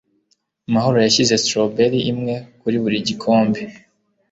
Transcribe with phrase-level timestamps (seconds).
[0.73, 3.59] Mahoro yashyize strawberry imwe kuri buri gikombe.